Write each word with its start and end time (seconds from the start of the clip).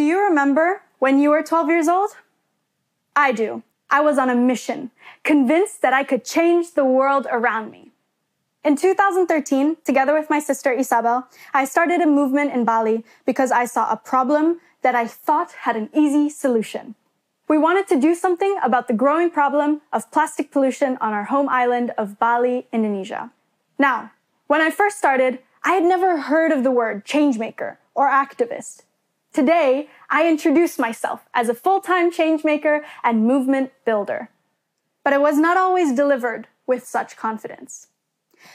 Do 0.00 0.06
you 0.06 0.24
remember 0.24 0.80
when 0.98 1.18
you 1.18 1.28
were 1.28 1.42
12 1.42 1.68
years 1.68 1.86
old? 1.86 2.16
I 3.14 3.32
do. 3.32 3.62
I 3.90 4.00
was 4.00 4.16
on 4.16 4.30
a 4.30 4.34
mission, 4.34 4.92
convinced 5.24 5.82
that 5.82 5.92
I 5.92 6.04
could 6.04 6.24
change 6.24 6.72
the 6.72 6.86
world 6.86 7.26
around 7.30 7.70
me. 7.70 7.92
In 8.64 8.76
2013, 8.76 9.76
together 9.84 10.14
with 10.14 10.30
my 10.30 10.38
sister 10.38 10.72
Isabel, 10.72 11.28
I 11.52 11.66
started 11.66 12.00
a 12.00 12.06
movement 12.06 12.54
in 12.54 12.64
Bali 12.64 13.04
because 13.26 13.52
I 13.52 13.66
saw 13.66 13.92
a 13.92 13.96
problem 13.98 14.62
that 14.80 14.94
I 14.94 15.06
thought 15.06 15.68
had 15.68 15.76
an 15.76 15.90
easy 15.92 16.30
solution. 16.30 16.94
We 17.46 17.58
wanted 17.58 17.86
to 17.88 18.00
do 18.00 18.14
something 18.14 18.56
about 18.64 18.88
the 18.88 18.94
growing 18.94 19.28
problem 19.28 19.82
of 19.92 20.10
plastic 20.10 20.50
pollution 20.50 20.96
on 21.02 21.12
our 21.12 21.24
home 21.24 21.50
island 21.50 21.92
of 21.98 22.18
Bali, 22.18 22.68
Indonesia. 22.72 23.32
Now, 23.78 24.12
when 24.46 24.62
I 24.62 24.70
first 24.70 24.96
started, 24.96 25.40
I 25.62 25.72
had 25.72 25.84
never 25.84 26.22
heard 26.22 26.52
of 26.52 26.64
the 26.64 26.70
word 26.70 27.04
changemaker 27.04 27.76
or 27.94 28.08
activist. 28.08 28.84
Today, 29.32 29.88
I 30.08 30.28
introduce 30.28 30.76
myself 30.76 31.28
as 31.32 31.48
a 31.48 31.54
full-time 31.54 32.10
changemaker 32.10 32.82
and 33.04 33.26
movement 33.26 33.70
builder. 33.84 34.28
But 35.04 35.12
it 35.12 35.20
was 35.20 35.38
not 35.38 35.56
always 35.56 35.92
delivered 35.92 36.48
with 36.66 36.84
such 36.84 37.16
confidence. 37.16 37.86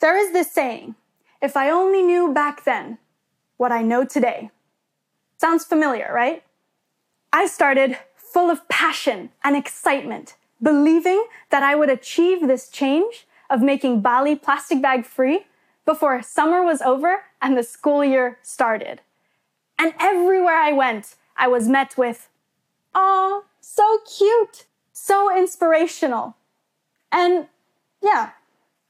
There 0.00 0.16
is 0.16 0.32
this 0.32 0.50
saying, 0.50 0.96
if 1.40 1.56
I 1.56 1.70
only 1.70 2.02
knew 2.02 2.32
back 2.32 2.64
then 2.64 2.98
what 3.56 3.70
I 3.70 3.82
know 3.82 4.04
today. 4.04 4.50
Sounds 5.38 5.64
familiar, 5.64 6.10
right? 6.12 6.42
I 7.32 7.46
started 7.46 7.98
full 8.16 8.50
of 8.50 8.68
passion 8.68 9.30
and 9.44 9.56
excitement, 9.56 10.34
believing 10.60 11.26
that 11.50 11.62
I 11.62 11.74
would 11.74 11.90
achieve 11.90 12.40
this 12.40 12.68
change 12.68 13.26
of 13.48 13.62
making 13.62 14.00
Bali 14.00 14.34
plastic 14.34 14.82
bag 14.82 15.04
free 15.04 15.46
before 15.84 16.20
summer 16.22 16.64
was 16.64 16.82
over 16.82 17.22
and 17.40 17.56
the 17.56 17.62
school 17.62 18.04
year 18.04 18.38
started. 18.42 19.00
And 19.78 19.94
everywhere 20.00 20.56
I 20.56 20.72
went, 20.72 21.16
I 21.36 21.48
was 21.48 21.68
met 21.68 21.96
with, 21.96 22.28
oh, 22.94 23.44
so 23.60 23.98
cute, 24.06 24.64
so 24.92 25.36
inspirational. 25.36 26.36
And 27.12 27.48
yeah, 28.02 28.30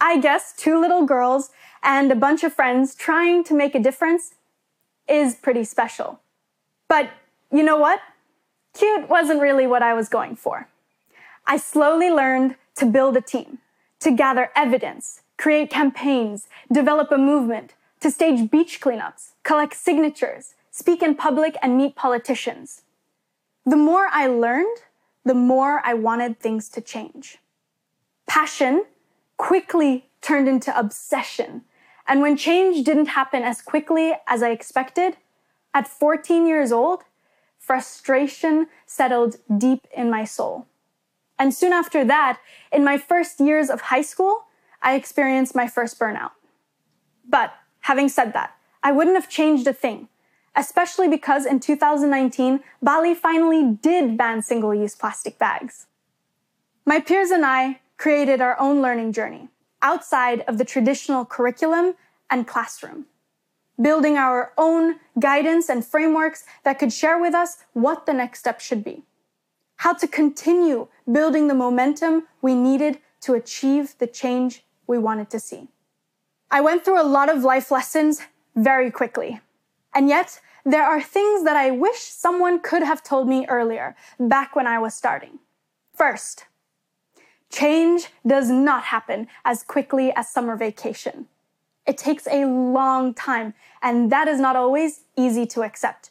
I 0.00 0.18
guess 0.18 0.54
two 0.56 0.80
little 0.80 1.04
girls 1.04 1.50
and 1.82 2.10
a 2.10 2.16
bunch 2.16 2.42
of 2.44 2.52
friends 2.52 2.94
trying 2.94 3.44
to 3.44 3.54
make 3.54 3.74
a 3.74 3.80
difference 3.80 4.34
is 5.08 5.34
pretty 5.34 5.64
special. 5.64 6.20
But 6.88 7.10
you 7.52 7.62
know 7.62 7.76
what? 7.76 8.00
Cute 8.72 9.08
wasn't 9.08 9.40
really 9.40 9.66
what 9.66 9.82
I 9.82 9.94
was 9.94 10.08
going 10.08 10.36
for. 10.36 10.68
I 11.46 11.56
slowly 11.56 12.10
learned 12.10 12.56
to 12.76 12.86
build 12.86 13.16
a 13.16 13.20
team, 13.20 13.58
to 14.00 14.10
gather 14.12 14.50
evidence, 14.54 15.22
create 15.36 15.70
campaigns, 15.70 16.46
develop 16.72 17.10
a 17.10 17.18
movement, 17.18 17.74
to 18.00 18.10
stage 18.10 18.50
beach 18.50 18.80
cleanups, 18.80 19.30
collect 19.42 19.74
signatures, 19.74 20.54
speak 20.70 21.02
in 21.02 21.14
public, 21.14 21.56
and 21.62 21.76
meet 21.76 21.96
politicians. 21.96 22.82
The 23.66 23.76
more 23.76 24.08
I 24.10 24.26
learned, 24.26 24.78
the 25.24 25.34
more 25.34 25.80
I 25.84 25.94
wanted 25.94 26.40
things 26.40 26.68
to 26.70 26.80
change. 26.80 27.38
Passion 28.26 28.84
quickly 29.36 30.06
turned 30.20 30.48
into 30.48 30.76
obsession. 30.78 31.62
And 32.06 32.20
when 32.20 32.36
change 32.36 32.84
didn't 32.84 33.06
happen 33.06 33.42
as 33.42 33.62
quickly 33.62 34.14
as 34.26 34.42
I 34.42 34.50
expected, 34.50 35.16
at 35.72 35.86
14 35.86 36.46
years 36.46 36.72
old, 36.72 37.04
frustration 37.58 38.66
settled 38.86 39.36
deep 39.56 39.86
in 39.96 40.10
my 40.10 40.24
soul. 40.24 40.66
And 41.38 41.54
soon 41.54 41.72
after 41.72 42.04
that, 42.04 42.38
in 42.72 42.84
my 42.84 42.98
first 42.98 43.40
years 43.40 43.70
of 43.70 43.80
high 43.82 44.02
school, 44.02 44.44
I 44.82 44.94
experienced 44.94 45.54
my 45.54 45.66
first 45.66 45.98
burnout. 45.98 46.32
But 47.28 47.54
having 47.80 48.08
said 48.08 48.32
that, 48.32 48.54
I 48.82 48.92
wouldn't 48.92 49.16
have 49.16 49.28
changed 49.28 49.66
a 49.66 49.72
thing, 49.72 50.08
especially 50.56 51.08
because 51.08 51.46
in 51.46 51.60
2019, 51.60 52.60
Bali 52.82 53.14
finally 53.14 53.78
did 53.80 54.16
ban 54.16 54.42
single 54.42 54.74
use 54.74 54.94
plastic 54.94 55.38
bags. 55.38 55.86
My 56.84 57.00
peers 57.00 57.30
and 57.30 57.44
I 57.44 57.80
created 57.96 58.40
our 58.40 58.58
own 58.58 58.82
learning 58.82 59.12
journey 59.12 59.48
outside 59.82 60.40
of 60.48 60.58
the 60.58 60.64
traditional 60.64 61.24
curriculum 61.24 61.94
and 62.30 62.46
classroom, 62.46 63.06
building 63.80 64.16
our 64.16 64.52
own 64.56 64.96
guidance 65.18 65.68
and 65.68 65.84
frameworks 65.84 66.44
that 66.64 66.78
could 66.78 66.92
share 66.92 67.18
with 67.20 67.34
us 67.34 67.58
what 67.72 68.06
the 68.06 68.12
next 68.12 68.40
step 68.40 68.60
should 68.60 68.82
be, 68.84 69.02
how 69.76 69.92
to 69.92 70.06
continue 70.06 70.88
building 71.10 71.48
the 71.48 71.54
momentum 71.54 72.26
we 72.42 72.54
needed 72.54 72.98
to 73.20 73.34
achieve 73.34 73.94
the 73.98 74.06
change 74.06 74.64
we 74.86 74.98
wanted 74.98 75.30
to 75.30 75.38
see. 75.40 75.68
I 76.50 76.60
went 76.60 76.84
through 76.84 77.00
a 77.00 77.06
lot 77.06 77.28
of 77.28 77.44
life 77.44 77.70
lessons 77.70 78.22
very 78.56 78.90
quickly. 78.90 79.40
And 79.94 80.08
yet, 80.08 80.40
there 80.64 80.84
are 80.84 81.02
things 81.02 81.44
that 81.44 81.56
I 81.56 81.70
wish 81.70 82.00
someone 82.00 82.60
could 82.60 82.82
have 82.82 83.02
told 83.02 83.28
me 83.28 83.46
earlier, 83.46 83.96
back 84.18 84.54
when 84.54 84.66
I 84.66 84.78
was 84.78 84.94
starting. 84.94 85.38
First, 85.94 86.44
Change 87.50 88.06
does 88.24 88.48
not 88.48 88.84
happen 88.84 89.26
as 89.44 89.64
quickly 89.64 90.12
as 90.14 90.28
summer 90.28 90.56
vacation. 90.56 91.26
It 91.84 91.98
takes 91.98 92.26
a 92.28 92.44
long 92.44 93.12
time, 93.12 93.54
and 93.82 94.10
that 94.12 94.28
is 94.28 94.38
not 94.38 94.54
always 94.54 95.00
easy 95.16 95.46
to 95.46 95.62
accept. 95.62 96.10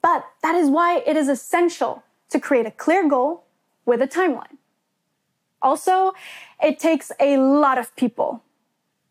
But 0.00 0.24
that 0.42 0.54
is 0.54 0.70
why 0.70 1.02
it 1.04 1.16
is 1.16 1.28
essential 1.28 2.04
to 2.28 2.38
create 2.38 2.66
a 2.66 2.70
clear 2.70 3.08
goal 3.08 3.44
with 3.84 4.00
a 4.00 4.06
timeline. 4.06 4.58
Also, 5.60 6.12
it 6.62 6.78
takes 6.78 7.10
a 7.18 7.38
lot 7.38 7.78
of 7.78 7.94
people. 7.96 8.42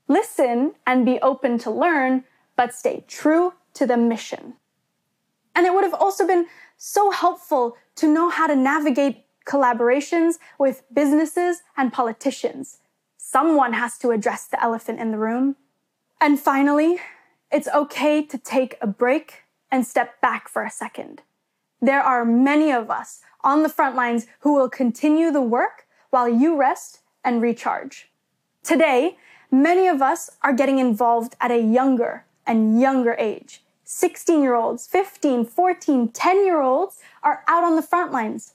Listen 0.08 0.76
and 0.88 1.06
be 1.06 1.20
open 1.20 1.58
to 1.58 1.72
learn, 1.72 2.24
but 2.56 2.74
stay 2.74 3.04
true 3.08 3.54
to 3.76 3.86
the 3.86 3.98
mission. 3.98 4.56
And 5.54 5.66
it 5.66 5.74
would 5.74 5.84
have 5.84 5.94
also 5.94 6.28
been 6.28 6.48
so 6.78 7.12
helpful 7.12 7.78
to 7.96 8.12
know 8.12 8.30
how 8.30 8.48
to 8.48 8.56
navigate 8.56 9.26
collaborations 9.46 10.36
with 10.60 10.84
businesses 10.94 11.62
and 11.78 11.94
politicians. 11.94 12.80
Someone 13.18 13.74
has 13.74 13.98
to 14.00 14.12
address 14.12 14.46
the 14.46 14.62
elephant 14.62 15.00
in 15.00 15.12
the 15.12 15.18
room. 15.18 15.56
And 16.20 16.40
finally, 16.40 17.00
it's 17.52 17.68
okay 17.70 18.24
to 18.24 18.38
take 18.38 18.78
a 18.82 18.88
break 18.88 19.44
and 19.72 19.86
step 19.86 20.20
back 20.22 20.50
for 20.50 20.64
a 20.64 20.70
second. 20.70 21.22
There 21.82 22.02
are 22.02 22.26
many 22.26 22.72
of 22.72 22.90
us 22.90 23.22
on 23.44 23.64
the 23.64 23.70
front 23.70 23.96
lines 23.96 24.26
who 24.40 24.54
will 24.54 24.70
continue 24.70 25.32
the 25.32 25.42
work 25.42 25.86
while 26.10 26.28
you 26.28 26.58
rest 26.58 27.00
and 27.24 27.42
recharge. 27.42 28.10
Today, 28.64 29.18
many 29.52 29.88
of 29.88 30.02
us 30.02 30.30
are 30.42 30.54
getting 30.54 30.80
involved 30.80 31.36
at 31.40 31.52
a 31.52 31.62
younger 31.62 32.26
and 32.48 32.80
younger 32.80 33.16
age. 33.20 33.62
16 33.86 34.42
year 34.42 34.56
olds, 34.56 34.88
15, 34.88 35.46
14, 35.46 36.10
10 36.10 36.46
year 36.46 36.62
olds 36.62 37.00
are 37.24 37.44
out 37.48 37.64
on 37.64 37.76
the 37.76 37.82
front 37.82 38.12
lines 38.12 38.54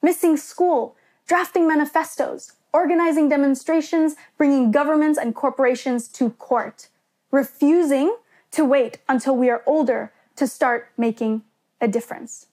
missing 0.00 0.36
school, 0.36 0.96
drafting 1.26 1.66
manifestos, 1.66 2.52
organizing 2.72 3.28
demonstrations, 3.28 4.14
bringing 4.36 4.70
governments 4.70 5.18
and 5.18 5.34
corporations 5.34 6.06
to 6.08 6.30
court, 6.30 6.88
refusing 7.32 8.16
to 8.52 8.64
wait 8.64 8.98
until 9.08 9.36
we 9.36 9.50
are 9.50 9.62
older 9.66 10.12
to 10.36 10.46
start 10.46 10.88
making 10.96 11.42
a 11.80 11.88
difference. 11.88 12.46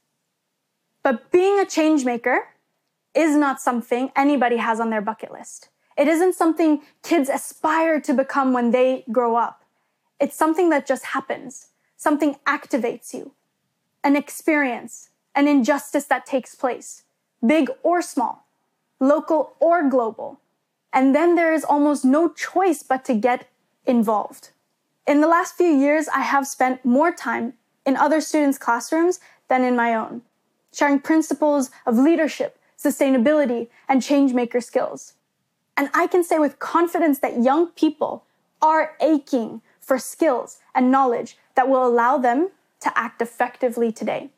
But 1.03 1.31
being 1.31 1.59
a 1.59 1.65
change 1.65 2.03
maker 2.03 2.47
is 3.13 3.35
not 3.35 3.61
something 3.61 4.11
anybody 4.15 4.57
has 4.57 4.79
on 4.79 4.89
their 4.89 5.01
bucket 5.01 5.31
list. 5.31 5.69
It 5.97 6.07
isn't 6.07 6.33
something 6.33 6.81
kids 7.03 7.29
aspire 7.29 8.01
to 8.01 8.13
become 8.13 8.51
when 8.51 8.71
they 8.71 9.05
grow 9.11 9.35
up. 9.35 9.63
It's 10.19 10.35
something 10.35 10.69
that 10.71 10.85
just 10.85 11.05
happens. 11.05 11.67
Something 12.05 12.35
activates 12.45 13.15
you. 13.15 13.31
An 14.03 14.15
experience, 14.15 15.09
an 15.33 15.47
injustice 15.47 16.05
that 16.05 16.27
takes 16.27 16.53
place 16.53 17.01
big 17.43 17.71
or 17.81 17.99
small, 18.03 18.45
local 18.99 19.55
or 19.59 19.89
global. 19.89 20.39
And 20.93 21.15
then 21.15 21.33
there 21.33 21.51
is 21.51 21.63
almost 21.63 22.05
no 22.05 22.29
choice 22.29 22.83
but 22.83 23.05
to 23.05 23.15
get 23.15 23.47
involved. 23.87 24.51
In 25.07 25.19
the 25.21 25.27
last 25.27 25.57
few 25.57 25.65
years, 25.85 26.07
I 26.09 26.21
have 26.21 26.45
spent 26.45 26.85
more 26.85 27.11
time 27.11 27.53
in 27.87 27.97
other 27.97 28.21
students' 28.21 28.59
classrooms 28.59 29.19
than 29.47 29.63
in 29.63 29.75
my 29.75 29.95
own, 29.95 30.21
sharing 30.71 30.99
principles 30.99 31.71
of 31.87 31.97
leadership, 31.97 32.59
sustainability, 32.77 33.69
and 33.89 34.03
changemaker 34.03 34.63
skills. 34.63 35.13
And 35.75 35.89
I 35.95 36.05
can 36.05 36.23
say 36.23 36.37
with 36.37 36.59
confidence 36.59 37.17
that 37.19 37.41
young 37.41 37.69
people 37.69 38.25
are 38.61 38.95
aching 39.01 39.63
for 39.81 39.97
skills 39.97 40.59
and 40.75 40.91
knowledge 40.91 41.35
that 41.55 41.69
will 41.69 41.85
allow 41.85 42.17
them 42.17 42.49
to 42.81 42.97
act 42.97 43.21
effectively 43.21 43.91
today. 43.91 44.29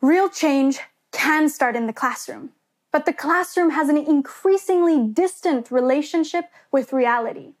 Real 0.00 0.28
change 0.28 0.80
can 1.12 1.48
start 1.48 1.76
in 1.76 1.86
the 1.86 1.92
classroom. 1.92 2.50
But 2.90 3.06
the 3.06 3.12
classroom 3.12 3.70
has 3.70 3.88
an 3.88 3.96
increasingly 3.96 5.06
distant 5.06 5.70
relationship 5.70 6.46
with 6.70 6.92
reality. 6.92 7.54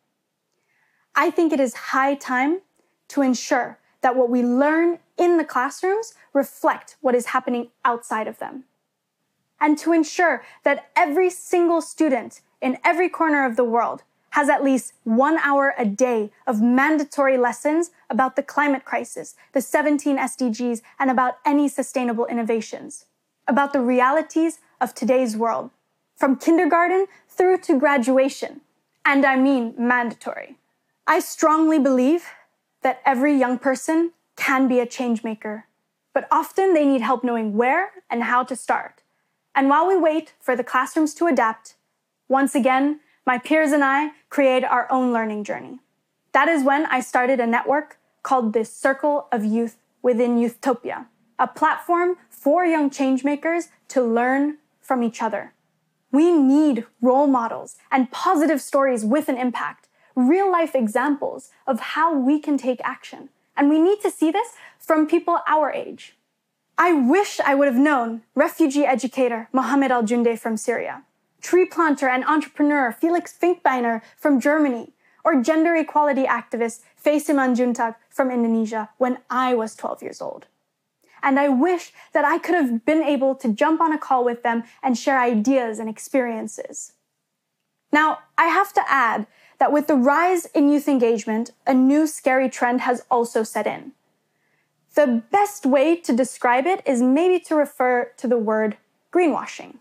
I 1.14 1.30
think 1.30 1.52
it 1.52 1.60
is 1.60 1.74
high 1.74 2.14
time 2.14 2.60
to 3.08 3.22
ensure 3.22 3.78
that 4.02 4.16
what 4.16 4.28
we 4.28 4.42
learn 4.42 4.98
in 5.16 5.38
the 5.38 5.44
classrooms 5.44 6.14
reflect 6.32 6.96
what 7.00 7.14
is 7.14 7.26
happening 7.26 7.68
outside 7.84 8.26
of 8.26 8.38
them. 8.38 8.64
And 9.60 9.78
to 9.78 9.92
ensure 9.92 10.44
that 10.64 10.90
every 10.96 11.30
single 11.30 11.80
student 11.80 12.40
in 12.60 12.78
every 12.84 13.08
corner 13.08 13.46
of 13.46 13.56
the 13.56 13.64
world 13.64 14.02
has 14.32 14.48
at 14.48 14.64
least 14.64 14.94
one 15.04 15.36
hour 15.38 15.74
a 15.76 15.84
day 15.84 16.30
of 16.46 16.62
mandatory 16.62 17.36
lessons 17.36 17.90
about 18.08 18.34
the 18.34 18.42
climate 18.42 18.84
crisis, 18.84 19.34
the 19.52 19.60
17 19.60 20.16
SDGs, 20.16 20.80
and 20.98 21.10
about 21.10 21.34
any 21.44 21.68
sustainable 21.68 22.24
innovations, 22.26 23.04
about 23.46 23.74
the 23.74 23.80
realities 23.80 24.58
of 24.80 24.94
today's 24.94 25.36
world, 25.36 25.70
from 26.16 26.36
kindergarten 26.36 27.06
through 27.28 27.58
to 27.58 27.78
graduation. 27.78 28.62
And 29.04 29.26
I 29.26 29.36
mean 29.36 29.74
mandatory. 29.76 30.56
I 31.06 31.20
strongly 31.20 31.78
believe 31.78 32.24
that 32.82 33.02
every 33.04 33.36
young 33.36 33.58
person 33.58 34.12
can 34.36 34.66
be 34.66 34.80
a 34.80 34.86
changemaker, 34.86 35.64
but 36.14 36.26
often 36.30 36.72
they 36.72 36.86
need 36.86 37.02
help 37.02 37.22
knowing 37.22 37.54
where 37.54 37.90
and 38.08 38.22
how 38.22 38.44
to 38.44 38.56
start. 38.56 39.02
And 39.54 39.68
while 39.68 39.86
we 39.86 39.96
wait 39.96 40.32
for 40.40 40.56
the 40.56 40.64
classrooms 40.64 41.12
to 41.14 41.26
adapt, 41.26 41.74
once 42.28 42.54
again, 42.54 43.00
my 43.24 43.38
peers 43.38 43.72
and 43.72 43.84
I 43.84 44.12
create 44.28 44.64
our 44.64 44.90
own 44.90 45.12
learning 45.12 45.44
journey. 45.44 45.78
That 46.32 46.48
is 46.48 46.64
when 46.64 46.86
I 46.86 47.00
started 47.00 47.38
a 47.40 47.46
network 47.46 47.98
called 48.22 48.52
the 48.52 48.64
Circle 48.64 49.28
of 49.30 49.44
Youth 49.44 49.76
within 50.02 50.38
Youthtopia, 50.38 51.06
a 51.38 51.46
platform 51.46 52.16
for 52.28 52.64
young 52.64 52.90
changemakers 52.90 53.68
to 53.88 54.02
learn 54.02 54.58
from 54.80 55.02
each 55.02 55.22
other. 55.22 55.52
We 56.10 56.32
need 56.32 56.84
role 57.00 57.26
models 57.26 57.76
and 57.90 58.10
positive 58.10 58.60
stories 58.60 59.04
with 59.04 59.28
an 59.28 59.38
impact, 59.38 59.88
real 60.14 60.50
life 60.50 60.74
examples 60.74 61.50
of 61.66 61.80
how 61.80 62.14
we 62.14 62.38
can 62.40 62.58
take 62.58 62.80
action. 62.82 63.28
And 63.56 63.70
we 63.70 63.78
need 63.78 64.00
to 64.00 64.10
see 64.10 64.30
this 64.30 64.48
from 64.78 65.06
people 65.06 65.40
our 65.46 65.70
age. 65.70 66.16
I 66.76 66.92
wish 66.92 67.38
I 67.40 67.54
would 67.54 67.68
have 67.68 67.76
known 67.76 68.22
refugee 68.34 68.84
educator 68.84 69.48
Mohammed 69.52 69.92
Al 69.92 70.02
Jounde 70.02 70.38
from 70.38 70.56
Syria 70.56 71.04
tree 71.42 71.66
planter 71.66 72.08
and 72.08 72.24
entrepreneur 72.24 72.92
Felix 72.92 73.36
Finkbeiner 73.36 74.00
from 74.16 74.40
Germany, 74.40 74.92
or 75.24 75.42
gender 75.42 75.74
equality 75.74 76.24
activist 76.24 76.80
Faye 76.96 77.20
Simanjuntak 77.20 77.96
from 78.08 78.30
Indonesia 78.30 78.88
when 78.98 79.18
I 79.28 79.54
was 79.54 79.74
12 79.74 80.02
years 80.02 80.22
old. 80.22 80.46
And 81.22 81.38
I 81.38 81.48
wish 81.48 81.92
that 82.12 82.24
I 82.24 82.38
could 82.38 82.54
have 82.54 82.84
been 82.84 83.02
able 83.02 83.34
to 83.36 83.52
jump 83.52 83.80
on 83.80 83.92
a 83.92 83.98
call 83.98 84.24
with 84.24 84.42
them 84.42 84.64
and 84.82 84.98
share 84.98 85.20
ideas 85.20 85.78
and 85.78 85.88
experiences. 85.88 86.94
Now, 87.92 88.20
I 88.36 88.46
have 88.46 88.72
to 88.72 88.82
add 88.88 89.26
that 89.58 89.72
with 89.72 89.86
the 89.86 89.94
rise 89.94 90.46
in 90.46 90.68
youth 90.68 90.88
engagement, 90.88 91.52
a 91.66 91.74
new 91.74 92.06
scary 92.06 92.48
trend 92.48 92.80
has 92.80 93.04
also 93.10 93.44
set 93.44 93.66
in. 93.66 93.92
The 94.94 95.22
best 95.30 95.64
way 95.64 95.96
to 95.96 96.12
describe 96.12 96.66
it 96.66 96.82
is 96.84 97.00
maybe 97.00 97.38
to 97.44 97.54
refer 97.54 98.10
to 98.16 98.26
the 98.26 98.38
word 98.38 98.76
greenwashing. 99.12 99.76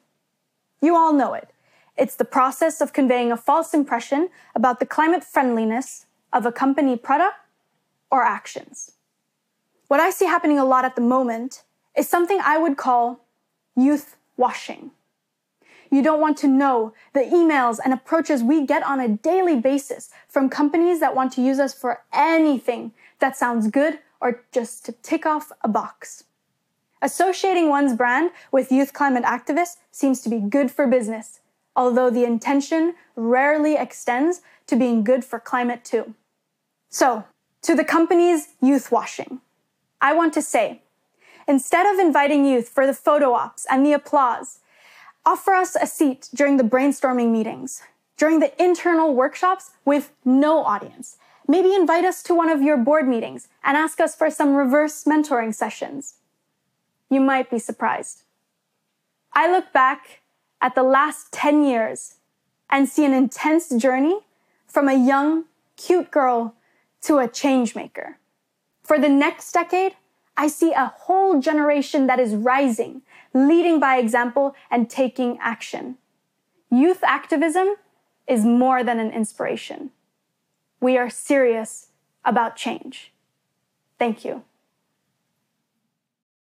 You 0.81 0.95
all 0.95 1.13
know 1.13 1.33
it. 1.33 1.49
It's 1.97 2.15
the 2.15 2.25
process 2.25 2.81
of 2.81 2.93
conveying 2.93 3.31
a 3.31 3.37
false 3.37 3.73
impression 3.73 4.29
about 4.55 4.79
the 4.79 4.85
climate 4.85 5.23
friendliness 5.23 6.07
of 6.33 6.45
a 6.45 6.51
company 6.51 6.97
product 6.97 7.35
or 8.09 8.23
actions. 8.23 8.91
What 9.87 9.99
I 9.99 10.09
see 10.09 10.25
happening 10.25 10.57
a 10.57 10.65
lot 10.65 10.85
at 10.85 10.95
the 10.95 11.01
moment 11.01 11.63
is 11.95 12.07
something 12.07 12.39
I 12.41 12.57
would 12.57 12.77
call 12.77 13.25
youth 13.75 14.15
washing. 14.37 14.91
You 15.91 16.01
don't 16.01 16.21
want 16.21 16.37
to 16.37 16.47
know 16.47 16.93
the 17.13 17.19
emails 17.19 17.77
and 17.83 17.93
approaches 17.93 18.41
we 18.41 18.65
get 18.65 18.81
on 18.83 19.01
a 19.01 19.09
daily 19.09 19.57
basis 19.59 20.09
from 20.29 20.49
companies 20.49 21.01
that 21.01 21.13
want 21.13 21.33
to 21.33 21.41
use 21.41 21.59
us 21.59 21.73
for 21.73 22.01
anything 22.13 22.93
that 23.19 23.35
sounds 23.35 23.67
good 23.69 23.99
or 24.21 24.43
just 24.53 24.85
to 24.85 24.93
tick 24.93 25.25
off 25.25 25.51
a 25.63 25.67
box. 25.67 26.23
Associating 27.01 27.67
one's 27.67 27.95
brand 27.95 28.29
with 28.51 28.71
youth 28.71 28.93
climate 28.93 29.23
activists 29.23 29.77
seems 29.91 30.21
to 30.21 30.29
be 30.29 30.39
good 30.39 30.69
for 30.69 30.85
business, 30.85 31.39
although 31.75 32.11
the 32.11 32.25
intention 32.25 32.93
rarely 33.15 33.75
extends 33.75 34.41
to 34.67 34.75
being 34.75 35.03
good 35.03 35.25
for 35.25 35.39
climate 35.39 35.83
too. 35.83 36.13
So, 36.89 37.25
to 37.63 37.73
the 37.73 37.83
company's 37.83 38.49
youth 38.61 38.91
washing, 38.91 39.41
I 39.99 40.13
want 40.13 40.33
to 40.33 40.43
say, 40.43 40.81
instead 41.47 41.91
of 41.91 41.99
inviting 41.99 42.45
youth 42.45 42.69
for 42.69 42.85
the 42.85 42.93
photo 42.93 43.33
ops 43.33 43.65
and 43.69 43.83
the 43.83 43.93
applause, 43.93 44.59
offer 45.25 45.53
us 45.53 45.75
a 45.75 45.87
seat 45.87 46.29
during 46.35 46.57
the 46.57 46.63
brainstorming 46.63 47.31
meetings, 47.31 47.81
during 48.15 48.39
the 48.39 48.63
internal 48.63 49.15
workshops 49.15 49.71
with 49.85 50.11
no 50.23 50.63
audience. 50.63 51.17
Maybe 51.47 51.73
invite 51.73 52.05
us 52.05 52.21
to 52.23 52.35
one 52.35 52.49
of 52.49 52.61
your 52.61 52.77
board 52.77 53.07
meetings 53.07 53.47
and 53.63 53.75
ask 53.75 53.99
us 53.99 54.15
for 54.15 54.29
some 54.29 54.55
reverse 54.55 55.03
mentoring 55.05 55.53
sessions 55.53 56.15
you 57.11 57.19
might 57.19 57.51
be 57.51 57.59
surprised. 57.59 58.23
I 59.33 59.51
look 59.51 59.71
back 59.71 60.21
at 60.61 60.73
the 60.73 60.83
last 60.83 61.31
10 61.33 61.63
years 61.63 62.15
and 62.69 62.87
see 62.87 63.05
an 63.05 63.13
intense 63.13 63.69
journey 63.69 64.21
from 64.65 64.87
a 64.87 64.93
young, 64.93 65.45
cute 65.75 66.09
girl 66.09 66.55
to 67.01 67.19
a 67.19 67.27
change 67.27 67.75
maker. 67.75 68.17
For 68.81 68.97
the 68.97 69.09
next 69.09 69.51
decade, 69.51 69.95
I 70.37 70.47
see 70.47 70.71
a 70.71 70.93
whole 70.95 71.41
generation 71.41 72.07
that 72.07 72.19
is 72.19 72.33
rising, 72.33 73.01
leading 73.33 73.79
by 73.79 73.97
example 73.97 74.55
and 74.71 74.89
taking 74.89 75.37
action. 75.41 75.97
Youth 76.69 77.03
activism 77.03 77.75
is 78.27 78.45
more 78.45 78.83
than 78.83 78.99
an 78.99 79.11
inspiration. 79.11 79.91
We 80.79 80.97
are 80.97 81.09
serious 81.09 81.87
about 82.23 82.55
change. 82.55 83.11
Thank 83.99 84.23
you. 84.23 84.43